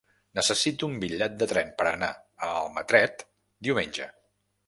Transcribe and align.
Necessito 0.37 0.87
un 0.91 0.95
bitllet 1.03 1.33
de 1.43 1.47
tren 1.51 1.69
per 1.81 1.85
anar 1.91 2.09
a 2.47 2.51
Almatret 2.63 3.23
diumenge. 3.67 4.09